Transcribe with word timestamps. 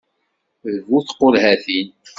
D 0.71 0.75
bu 0.87 0.99
tqulhatin! 1.07 1.87